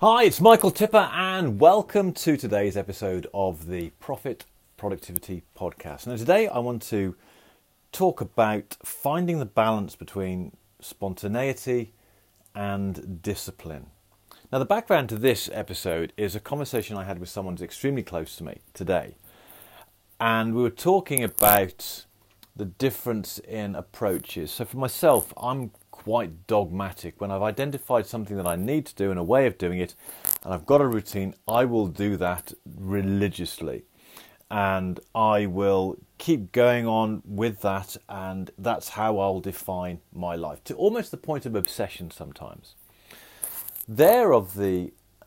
Hi, 0.00 0.22
it's 0.22 0.40
Michael 0.40 0.70
Tipper, 0.70 1.10
and 1.12 1.58
welcome 1.58 2.12
to 2.12 2.36
today's 2.36 2.76
episode 2.76 3.26
of 3.34 3.66
the 3.66 3.90
Profit 3.98 4.44
Productivity 4.76 5.42
Podcast. 5.58 6.06
Now, 6.06 6.14
today 6.14 6.46
I 6.46 6.60
want 6.60 6.82
to 6.82 7.16
talk 7.90 8.20
about 8.20 8.76
finding 8.84 9.40
the 9.40 9.44
balance 9.44 9.96
between 9.96 10.56
spontaneity 10.78 11.94
and 12.54 13.20
discipline. 13.20 13.86
Now, 14.52 14.60
the 14.60 14.64
background 14.64 15.08
to 15.08 15.16
this 15.16 15.50
episode 15.52 16.12
is 16.16 16.36
a 16.36 16.40
conversation 16.40 16.96
I 16.96 17.02
had 17.02 17.18
with 17.18 17.28
someone 17.28 17.56
who's 17.56 17.62
extremely 17.62 18.04
close 18.04 18.36
to 18.36 18.44
me 18.44 18.60
today. 18.74 19.16
And 20.20 20.54
we 20.54 20.62
were 20.62 20.70
talking 20.70 21.24
about 21.24 22.04
the 22.54 22.66
difference 22.66 23.40
in 23.40 23.74
approaches. 23.74 24.52
So, 24.52 24.64
for 24.64 24.76
myself, 24.76 25.34
I'm 25.36 25.72
quite 26.04 26.46
dogmatic. 26.46 27.20
When 27.20 27.30
I've 27.30 27.42
identified 27.42 28.06
something 28.06 28.36
that 28.36 28.46
I 28.46 28.56
need 28.56 28.86
to 28.86 28.94
do 28.94 29.10
and 29.10 29.18
a 29.18 29.22
way 29.24 29.46
of 29.46 29.58
doing 29.58 29.80
it, 29.80 29.94
and 30.44 30.54
I've 30.54 30.64
got 30.64 30.80
a 30.80 30.86
routine, 30.86 31.34
I 31.46 31.64
will 31.64 31.88
do 31.88 32.16
that 32.16 32.52
religiously. 32.64 33.84
And 34.50 35.00
I 35.14 35.46
will 35.46 35.98
keep 36.16 36.52
going 36.52 36.86
on 36.86 37.22
with 37.24 37.60
that, 37.62 37.96
and 38.08 38.50
that's 38.56 38.90
how 38.90 39.18
I'll 39.18 39.40
define 39.40 40.00
my 40.12 40.36
life 40.36 40.62
to 40.64 40.74
almost 40.74 41.10
the 41.10 41.16
point 41.16 41.44
of 41.44 41.54
obsession 41.54 42.10
sometimes. 42.10 42.74
They're 43.86 44.32
of 44.32 44.54
the 44.54 44.92
uh, 45.22 45.26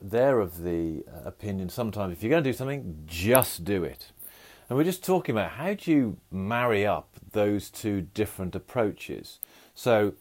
they're 0.00 0.40
of 0.40 0.62
the 0.62 1.04
uh, 1.06 1.28
opinion 1.28 1.68
sometimes 1.68 2.12
if 2.12 2.22
you're 2.22 2.30
going 2.30 2.42
to 2.42 2.50
do 2.50 2.56
something, 2.56 3.04
just 3.06 3.64
do 3.64 3.84
it. 3.84 4.12
And 4.68 4.76
we're 4.76 4.84
just 4.84 5.02
talking 5.02 5.34
about 5.34 5.52
how 5.52 5.72
do 5.72 5.90
you 5.90 6.18
marry 6.30 6.86
up 6.86 7.16
those 7.32 7.70
two 7.70 8.02
different 8.02 8.54
approaches. 8.54 9.38
So, 9.74 10.12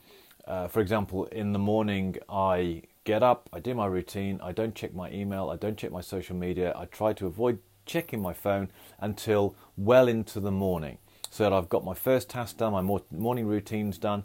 uh, 0.46 0.70
for 0.70 0.80
example, 0.80 1.26
in 1.26 1.52
the 1.52 1.60
morning, 1.60 2.16
I 2.30 2.84
get 3.04 3.23
up, 3.23 3.50
I 3.52 3.60
do 3.60 3.76
my 3.76 3.88
routine, 3.88 4.40
I 4.42 4.54
don't 4.54 4.73
check 4.73 4.94
my 4.94 5.12
email, 5.12 5.50
I 5.50 5.58
don't 5.58 5.78
check 5.78 5.92
my 5.92 6.00
social 6.00 6.36
media, 6.38 6.73
I 6.78 6.86
try 6.86 7.12
to 7.14 7.28
avoid 7.28 7.59
checking 7.86 8.22
my 8.22 8.31
phone 8.31 8.72
until 9.00 9.53
well 9.75 10.08
into 10.08 10.40
the 10.40 10.52
morning 10.52 10.98
so 11.30 11.44
that 11.44 11.52
I've 11.52 11.68
got 11.68 11.84
my 11.84 11.94
first 11.94 12.30
task 12.30 12.58
done, 12.58 12.72
my 12.72 13.00
morning 13.12 13.48
routines 13.48 13.98
done, 13.98 14.23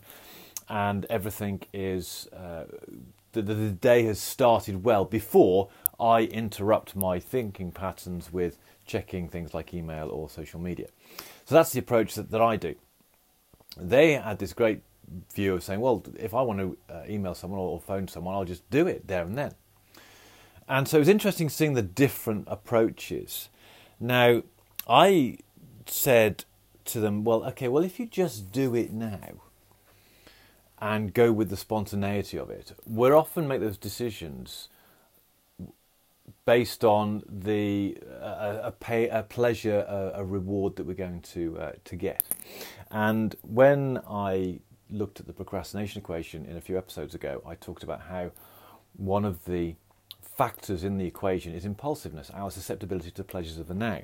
and 0.69 1.05
everything 1.11 1.63
is 1.73 2.29
uh, 2.33 2.65
the, 3.33 3.43
the 3.43 3.71
day 3.71 4.05
has 4.05 4.21
started 4.21 4.85
well 4.85 5.05
before 5.05 5.69
I 6.03 6.23
interrupt 6.23 6.97
my 6.97 7.21
thinking 7.21 7.71
patterns 7.71 8.33
with 8.33 8.59
checking 8.85 9.29
things 9.29 9.55
like 9.55 9.73
email 9.73 10.09
or 10.09 10.29
social 10.29 10.59
media. 10.59 10.89
So 11.45 11.55
that's 11.55 11.71
the 11.71 11.79
approach 11.79 12.17
that, 12.17 12.33
that 12.33 12.41
I 12.41 12.57
do. 12.57 12.75
They 13.77 14.15
had 14.15 14.41
this 14.41 14.53
great 14.53 14.83
view 15.33 15.55
of 15.55 15.63
saying, 15.63 15.81
well, 15.81 16.05
if 16.19 16.35
I 16.35 16.43
want 16.43 16.59
to 16.59 16.77
uh, 16.93 17.03
email 17.09 17.35
someone 17.35 17.61
or 17.61 17.81
phone 17.81 18.09
someone, 18.09 18.35
I'll 18.35 18.45
just 18.45 18.69
do 18.69 18.89
it 18.89 19.07
there 19.07 19.23
and 19.23 19.39
then. 19.39 19.55
And 20.69 20.89
so 20.89 20.97
it 20.97 21.01
was 21.01 21.09
interesting 21.09 21.49
seeing 21.49 21.75
the 21.75 21.83
different 21.83 22.49
approaches. 22.49 23.49
Now, 24.01 24.43
I 24.89 25.39
said 25.87 26.45
to 26.87 26.99
them, 26.99 27.23
well, 27.23 27.45
okay, 27.45 27.69
well, 27.69 27.85
if 27.85 28.01
you 28.01 28.07
just 28.07 28.51
do 28.51 28.75
it 28.75 28.93
now 28.93 29.43
and 30.81 31.15
go 31.15 31.31
with 31.31 31.49
the 31.49 31.57
spontaneity 31.57 32.39
of 32.39 32.51
it, 32.51 32.73
we'll 32.85 33.17
often 33.17 33.47
make 33.47 33.61
those 33.61 33.79
decisions 33.79 34.69
based 36.45 36.85
on 36.85 37.23
the 37.29 37.97
uh, 38.21 38.61
a 38.63 38.73
pay 38.73 39.09
a 39.09 39.23
pleasure 39.23 39.85
a, 39.89 40.21
a, 40.21 40.25
reward 40.25 40.77
that 40.77 40.85
we're 40.85 40.95
going 40.95 41.21
to 41.21 41.59
uh, 41.59 41.73
to 41.85 41.97
get 41.97 42.23
and 42.91 43.37
when 43.43 44.01
i 44.09 44.59
looked 44.93 45.21
at 45.21 45.27
the 45.27 45.33
procrastination 45.33 46.01
equation 46.01 46.45
in 46.45 46.57
a 46.57 46.61
few 46.61 46.79
episodes 46.79 47.15
ago, 47.15 47.43
I 47.47 47.55
talked 47.55 47.83
about 47.83 48.03
how 48.03 48.31
one 48.97 49.25
of 49.25 49.45
the 49.47 49.77
factors 50.21 50.85
in 50.85 50.99
the 50.99 51.07
equation 51.07 51.55
is 51.55 51.65
impulsiveness, 51.65 52.31
our 52.31 52.51
susceptibility 52.51 53.11
to 53.13 53.25
pleasures 53.25 53.59
of 53.59 53.69
the 53.69 53.75
now. 53.75 54.01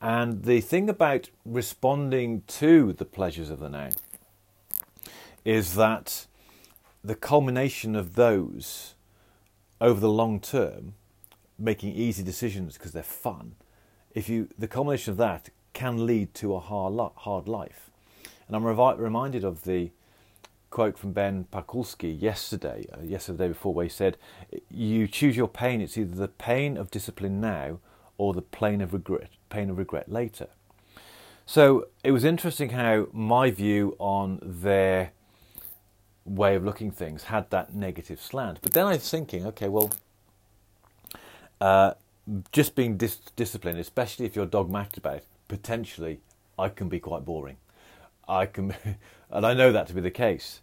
And 0.00 0.44
the 0.44 0.60
thing 0.60 0.88
about 0.88 1.30
responding 1.44 2.42
to 2.46 2.92
the 2.92 3.04
pleasures 3.04 3.50
of 3.50 3.58
the 3.58 3.68
now 3.68 3.90
is 5.44 5.74
that 5.74 6.26
the 7.02 7.14
culmination 7.14 7.96
of 7.96 8.14
those 8.14 8.94
over 9.80 10.00
the 10.00 10.10
long 10.10 10.40
term, 10.40 10.94
making 11.58 11.92
easy 11.94 12.22
decisions 12.22 12.74
because 12.74 12.92
they're 12.92 13.02
fun, 13.02 13.56
if 14.14 14.28
you 14.28 14.48
the 14.58 14.68
combination 14.68 15.10
of 15.12 15.16
that 15.18 15.50
can 15.72 16.06
lead 16.06 16.34
to 16.34 16.54
a 16.54 16.60
hard, 16.60 16.98
hard 17.16 17.48
life. 17.48 17.90
And 18.46 18.56
I'm 18.56 18.62
revi- 18.62 18.98
reminded 18.98 19.44
of 19.44 19.64
the 19.64 19.90
quote 20.70 20.98
from 20.98 21.12
Ben 21.12 21.46
Pakulski 21.52 22.20
yesterday, 22.20 22.86
uh, 22.92 23.02
yesterday 23.02 23.48
before, 23.48 23.72
where 23.72 23.84
he 23.84 23.90
said, 23.90 24.16
"You 24.70 25.06
choose 25.06 25.36
your 25.36 25.48
pain. 25.48 25.80
It's 25.80 25.96
either 25.96 26.14
the 26.14 26.28
pain 26.28 26.76
of 26.76 26.90
discipline 26.90 27.40
now, 27.40 27.78
or 28.16 28.34
the 28.34 28.42
pain 28.42 28.80
of 28.80 28.92
regret, 28.92 29.30
pain 29.50 29.70
of 29.70 29.78
regret 29.78 30.10
later." 30.10 30.48
So 31.46 31.88
it 32.04 32.12
was 32.12 32.24
interesting 32.24 32.70
how 32.70 33.06
my 33.12 33.50
view 33.50 33.96
on 33.98 34.38
their 34.42 35.12
way 36.26 36.54
of 36.54 36.64
looking 36.64 36.90
things 36.90 37.24
had 37.24 37.48
that 37.50 37.74
negative 37.74 38.20
slant. 38.20 38.58
But 38.60 38.72
then 38.72 38.86
I 38.86 38.92
was 38.92 39.10
thinking, 39.10 39.46
okay, 39.46 39.68
well, 39.68 39.90
uh, 41.60 41.94
just 42.52 42.74
being 42.74 42.96
dis- 42.96 43.20
disciplined, 43.36 43.78
especially 43.78 44.26
if 44.26 44.36
you're 44.36 44.46
dogmatic 44.46 44.98
about 44.98 45.16
it, 45.16 45.24
potentially 45.48 46.20
I 46.58 46.68
can 46.68 46.88
be 46.88 47.00
quite 47.00 47.24
boring. 47.24 47.56
I 48.28 48.46
can, 48.46 48.74
and 49.30 49.46
I 49.46 49.54
know 49.54 49.72
that 49.72 49.86
to 49.88 49.94
be 49.94 50.00
the 50.00 50.10
case. 50.10 50.60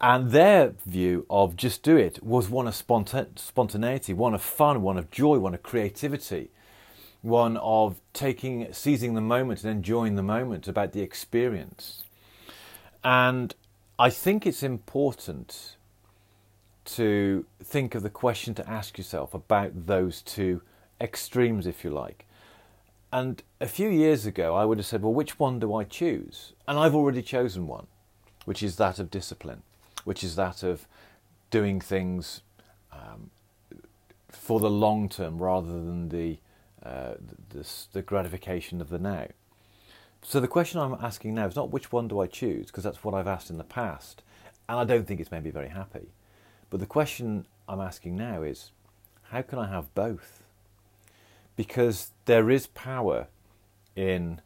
And 0.00 0.32
their 0.32 0.74
view 0.84 1.26
of 1.30 1.54
just 1.54 1.84
do 1.84 1.96
it 1.96 2.24
was 2.24 2.48
one 2.48 2.66
of 2.66 2.74
spontaneity, 2.74 4.12
one 4.12 4.34
of 4.34 4.42
fun, 4.42 4.82
one 4.82 4.98
of 4.98 5.10
joy, 5.12 5.38
one 5.38 5.54
of 5.54 5.62
creativity, 5.62 6.50
one 7.20 7.56
of 7.58 8.00
taking, 8.12 8.72
seizing 8.72 9.14
the 9.14 9.20
moment 9.20 9.62
and 9.62 9.70
enjoying 9.70 10.16
the 10.16 10.22
moment 10.22 10.66
about 10.66 10.92
the 10.92 11.02
experience. 11.02 12.02
And 13.04 13.54
I 13.96 14.10
think 14.10 14.44
it's 14.44 14.64
important 14.64 15.76
to 16.84 17.44
think 17.62 17.94
of 17.94 18.02
the 18.02 18.10
question 18.10 18.54
to 18.54 18.68
ask 18.68 18.98
yourself 18.98 19.34
about 19.34 19.86
those 19.86 20.22
two 20.22 20.62
extremes, 21.00 21.66
if 21.66 21.84
you 21.84 21.90
like. 21.90 22.26
And 23.12 23.42
a 23.60 23.66
few 23.66 23.88
years 23.88 24.24
ago, 24.24 24.54
I 24.54 24.64
would 24.64 24.78
have 24.78 24.86
said, 24.86 25.02
well, 25.02 25.12
which 25.12 25.38
one 25.38 25.58
do 25.58 25.74
I 25.74 25.84
choose? 25.84 26.54
And 26.66 26.78
I've 26.78 26.94
already 26.94 27.22
chosen 27.22 27.66
one, 27.66 27.86
which 28.46 28.62
is 28.62 28.76
that 28.76 28.98
of 28.98 29.10
discipline, 29.10 29.62
which 30.04 30.24
is 30.24 30.36
that 30.36 30.62
of 30.62 30.86
doing 31.50 31.80
things 31.80 32.40
um, 32.90 33.30
for 34.28 34.58
the 34.60 34.70
long 34.70 35.08
term 35.08 35.38
rather 35.38 35.68
than 35.68 36.08
the, 36.08 36.38
uh, 36.82 37.14
the, 37.50 37.68
the 37.92 38.02
gratification 38.02 38.80
of 38.80 38.88
the 38.88 38.98
now. 38.98 39.26
So 40.22 40.40
the 40.40 40.48
question 40.48 40.80
I'm 40.80 40.94
asking 40.94 41.34
now 41.34 41.46
is 41.46 41.56
not 41.56 41.70
which 41.70 41.92
one 41.92 42.08
do 42.08 42.20
I 42.20 42.26
choose, 42.26 42.66
because 42.66 42.84
that's 42.84 43.04
what 43.04 43.12
I've 43.12 43.26
asked 43.26 43.50
in 43.50 43.58
the 43.58 43.64
past, 43.64 44.22
and 44.68 44.78
I 44.78 44.84
don't 44.84 45.06
think 45.06 45.20
it's 45.20 45.30
made 45.30 45.44
me 45.44 45.50
very 45.50 45.68
happy. 45.68 46.12
But 46.72 46.80
the 46.80 46.86
question 46.86 47.46
I'm 47.68 47.80
asking 47.80 48.16
now 48.16 48.42
is, 48.42 48.72
how 49.30 49.42
can 49.42 49.60
I 49.60 49.68
have 49.68 49.94
both? 49.94 50.42
because 51.56 52.10
there 52.24 52.50
is 52.50 52.66
power 52.68 53.28
in 53.94 54.40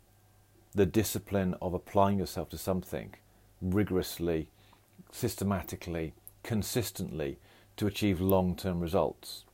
the 0.74 0.86
discipline 0.86 1.54
of 1.62 1.72
applying 1.72 2.18
yourself 2.18 2.50
to 2.50 2.58
something 2.58 3.14
rigorously, 3.62 4.48
systematically, 5.10 6.12
consistently 6.42 7.38
to 7.76 7.86
achieve 7.86 8.20
long 8.20 8.54
term 8.56 8.80
results. 8.80 9.44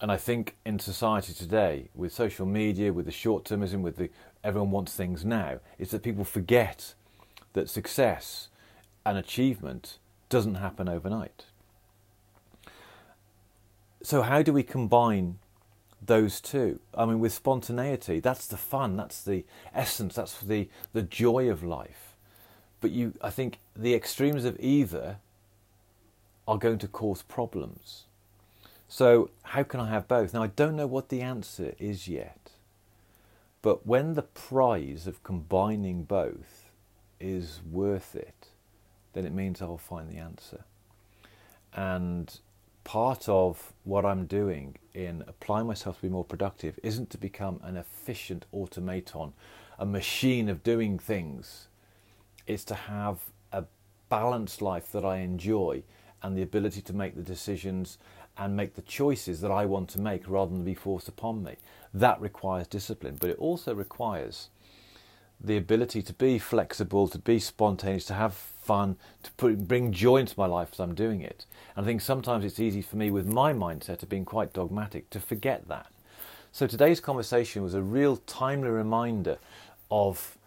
And 0.00 0.10
I 0.10 0.16
think 0.16 0.56
in 0.64 0.78
society 0.78 1.34
today, 1.34 1.88
with 1.94 2.12
social 2.12 2.46
media, 2.46 2.92
with 2.92 3.06
the 3.06 3.12
short 3.12 3.44
termism, 3.44 3.82
with 3.82 3.96
the 3.96 4.10
everyone 4.42 4.70
wants 4.70 4.94
things 4.94 5.24
now, 5.24 5.60
is 5.78 5.90
that 5.90 6.02
people 6.02 6.24
forget 6.24 6.94
that 7.52 7.68
success 7.68 8.48
and 9.04 9.18
achievement 9.18 9.98
doesn't 10.28 10.54
happen 10.54 10.88
overnight. 10.88 11.46
So, 14.02 14.22
how 14.22 14.42
do 14.42 14.52
we 14.52 14.62
combine 14.62 15.38
those 16.02 16.40
two. 16.40 16.80
I 16.94 17.04
mean, 17.04 17.20
with 17.20 17.32
spontaneity, 17.32 18.20
that's 18.20 18.46
the 18.46 18.56
fun, 18.56 18.96
that's 18.96 19.22
the 19.22 19.44
essence, 19.74 20.14
that's 20.14 20.40
the, 20.40 20.68
the 20.92 21.02
joy 21.02 21.50
of 21.50 21.62
life. 21.62 22.16
But 22.80 22.90
you, 22.90 23.14
I 23.20 23.30
think 23.30 23.58
the 23.76 23.94
extremes 23.94 24.44
of 24.44 24.58
either 24.58 25.18
are 26.48 26.58
going 26.58 26.78
to 26.78 26.88
cause 26.88 27.22
problems. 27.22 28.04
So, 28.88 29.30
how 29.42 29.62
can 29.62 29.80
I 29.80 29.90
have 29.90 30.08
both? 30.08 30.34
Now, 30.34 30.42
I 30.42 30.48
don't 30.48 30.76
know 30.76 30.86
what 30.86 31.10
the 31.10 31.20
answer 31.20 31.74
is 31.78 32.08
yet. 32.08 32.52
But 33.62 33.86
when 33.86 34.14
the 34.14 34.22
prize 34.22 35.06
of 35.06 35.22
combining 35.22 36.04
both 36.04 36.70
is 37.20 37.60
worth 37.70 38.16
it, 38.16 38.48
then 39.12 39.26
it 39.26 39.32
means 39.32 39.60
I'll 39.60 39.76
find 39.76 40.10
the 40.10 40.16
answer. 40.16 40.64
And 41.74 42.36
part 42.84 43.28
of 43.28 43.72
what 43.84 44.04
I'm 44.04 44.26
doing 44.26 44.76
in 44.94 45.22
applying 45.26 45.66
myself 45.66 45.96
to 45.96 46.02
be 46.02 46.08
more 46.08 46.24
productive 46.24 46.78
isn't 46.82 47.10
to 47.10 47.18
become 47.18 47.60
an 47.62 47.76
efficient 47.76 48.46
automaton, 48.52 49.32
a 49.78 49.86
machine 49.86 50.48
of 50.48 50.62
doing 50.62 50.98
things. 50.98 51.68
It's 52.46 52.64
to 52.64 52.74
have 52.74 53.20
a 53.52 53.64
balanced 54.08 54.62
life 54.62 54.90
that 54.92 55.04
I 55.04 55.18
enjoy 55.18 55.82
and 56.22 56.36
the 56.36 56.42
ability 56.42 56.82
to 56.82 56.92
make 56.92 57.16
the 57.16 57.22
decisions 57.22 57.98
and 58.36 58.56
make 58.56 58.74
the 58.74 58.82
choices 58.82 59.40
that 59.40 59.50
I 59.50 59.66
want 59.66 59.88
to 59.90 60.00
make 60.00 60.28
rather 60.28 60.52
than 60.52 60.64
be 60.64 60.74
forced 60.74 61.08
upon 61.08 61.42
me. 61.42 61.56
That 61.92 62.20
requires 62.20 62.66
discipline, 62.66 63.16
but 63.20 63.30
it 63.30 63.38
also 63.38 63.74
requires 63.74 64.48
the 65.40 65.56
ability 65.56 66.02
to 66.02 66.12
be 66.12 66.38
flexible, 66.38 67.08
to 67.08 67.18
be 67.18 67.38
spontaneous, 67.38 68.04
to 68.06 68.14
have 68.14 68.34
fun, 68.70 68.96
to 69.24 69.32
put, 69.32 69.66
bring 69.66 69.90
joy 69.90 70.18
into 70.18 70.38
my 70.38 70.46
life 70.46 70.68
as 70.72 70.78
I'm 70.78 70.94
doing 70.94 71.22
it. 71.22 71.44
And 71.74 71.84
I 71.84 71.88
think 71.88 72.00
sometimes 72.00 72.44
it's 72.44 72.60
easy 72.60 72.82
for 72.82 72.96
me, 72.96 73.10
with 73.10 73.26
my 73.26 73.52
mindset 73.52 74.04
of 74.04 74.08
being 74.08 74.24
quite 74.24 74.52
dogmatic, 74.52 75.10
to 75.10 75.18
forget 75.18 75.66
that. 75.66 75.88
So 76.52 76.68
today's 76.68 77.00
conversation 77.00 77.64
was 77.64 77.74
a 77.74 77.82
real 77.82 78.16
timely 78.16 78.68
reminder 78.68 79.38
of 79.90 80.38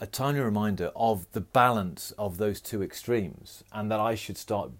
a 0.00 0.06
tiny 0.06 0.40
reminder 0.40 0.90
of 0.96 1.26
the 1.32 1.42
balance 1.42 2.12
of 2.16 2.38
those 2.38 2.60
two 2.62 2.82
extremes 2.82 3.64
and 3.70 3.90
that 3.90 4.00
I 4.00 4.14
should 4.14 4.38
start 4.38 4.70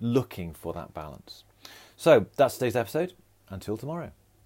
looking 0.00 0.52
for 0.52 0.72
that 0.72 0.92
balance. 0.94 1.44
So 1.96 2.26
that's 2.36 2.58
today's 2.58 2.74
episode. 2.74 3.12
Until 3.48 3.76
tomorrow. 3.76 4.10